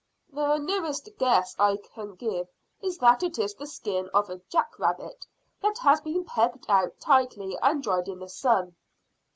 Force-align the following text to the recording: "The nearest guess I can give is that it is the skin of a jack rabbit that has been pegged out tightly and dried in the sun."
"The 0.33 0.57
nearest 0.57 1.07
guess 1.19 1.55
I 1.59 1.77
can 1.93 2.15
give 2.15 2.47
is 2.81 2.97
that 2.97 3.21
it 3.21 3.37
is 3.37 3.53
the 3.53 3.67
skin 3.67 4.09
of 4.15 4.31
a 4.31 4.41
jack 4.49 4.79
rabbit 4.79 5.27
that 5.61 5.77
has 5.77 6.01
been 6.01 6.25
pegged 6.25 6.65
out 6.67 6.99
tightly 6.99 7.55
and 7.61 7.83
dried 7.83 8.07
in 8.07 8.17
the 8.17 8.27
sun." 8.27 8.75